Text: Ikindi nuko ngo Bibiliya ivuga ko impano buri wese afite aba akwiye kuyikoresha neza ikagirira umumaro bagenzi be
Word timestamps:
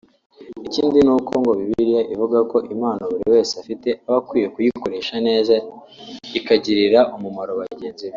Ikindi 0.67 0.97
nuko 1.05 1.31
ngo 1.41 1.51
Bibiliya 1.59 2.01
ivuga 2.13 2.37
ko 2.51 2.57
impano 2.73 3.01
buri 3.11 3.25
wese 3.33 3.51
afite 3.61 3.89
aba 4.07 4.17
akwiye 4.21 4.47
kuyikoresha 4.55 5.15
neza 5.27 5.53
ikagirira 6.37 6.99
umumaro 7.17 7.51
bagenzi 7.63 8.03
be 8.07 8.09